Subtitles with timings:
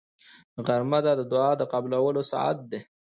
[0.65, 2.79] غرمه د دعا د قبولو ساعت دی